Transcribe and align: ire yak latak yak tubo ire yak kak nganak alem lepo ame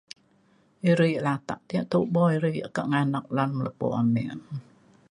ire 0.89 1.07
yak 1.15 1.23
latak 1.27 1.61
yak 1.75 1.85
tubo 1.91 2.21
ire 2.35 2.49
yak 2.59 2.69
kak 2.75 2.87
nganak 2.91 3.25
alem 3.31 3.51
lepo 3.65 3.85
ame 3.99 4.21